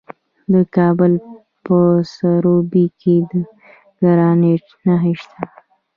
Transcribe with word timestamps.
د 0.53 0.55
کابل 0.75 1.13
په 1.65 1.77
سروبي 2.15 2.85
کې 3.01 3.15
د 3.29 3.33
ګرانیټ 4.01 4.65
نښې 4.85 5.13
شته. 5.21 5.43